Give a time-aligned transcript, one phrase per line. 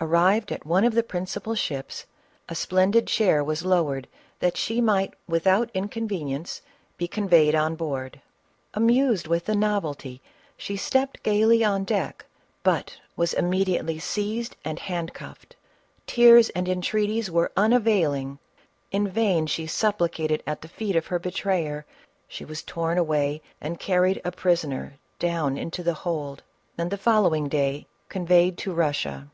[0.00, 2.04] Arrived at one of the principal ships,
[2.48, 4.08] a splendid chair was lowered
[4.40, 6.60] that she might without inconvenience
[6.96, 8.20] be conveyed on board.
[8.74, 10.20] Amused with the novelty,
[10.56, 12.26] she stept gaily on deck,
[12.64, 15.54] but was immediately seized and handcuffed;
[16.08, 18.40] tears and entreaties were unavailing;
[18.90, 21.86] in vain she supplicated at the feet of her betrayer;
[22.26, 26.42] she was torn away and carried a prisoner down into the hold,
[26.76, 29.28] and the follow ing day conveyed to Russia.